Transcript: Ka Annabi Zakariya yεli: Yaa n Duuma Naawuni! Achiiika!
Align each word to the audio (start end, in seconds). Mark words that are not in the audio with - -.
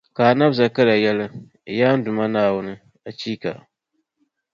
Ka 0.15 0.21
Annabi 0.31 0.57
Zakariya 0.59 0.97
yεli: 1.05 1.25
Yaa 1.79 1.95
n 1.97 2.03
Duuma 2.03 2.25
Naawuni! 2.33 2.73
Achiiika! 3.09 3.51